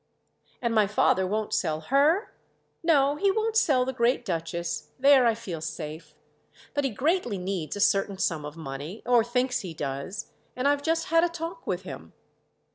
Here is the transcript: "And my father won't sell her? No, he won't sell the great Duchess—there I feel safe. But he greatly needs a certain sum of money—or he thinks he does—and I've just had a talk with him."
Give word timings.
"And 0.63 0.73
my 0.73 0.87
father 0.87 1.27
won't 1.27 1.53
sell 1.53 1.79
her? 1.79 2.33
No, 2.81 3.17
he 3.17 3.29
won't 3.29 3.55
sell 3.55 3.85
the 3.85 3.93
great 3.93 4.25
Duchess—there 4.25 5.27
I 5.27 5.35
feel 5.35 5.61
safe. 5.61 6.15
But 6.73 6.85
he 6.85 6.89
greatly 6.89 7.37
needs 7.37 7.75
a 7.75 7.79
certain 7.81 8.17
sum 8.17 8.43
of 8.43 8.57
money—or 8.57 9.21
he 9.21 9.29
thinks 9.29 9.59
he 9.59 9.75
does—and 9.75 10.67
I've 10.67 10.81
just 10.81 11.09
had 11.09 11.23
a 11.23 11.29
talk 11.29 11.67
with 11.67 11.83
him." 11.83 12.13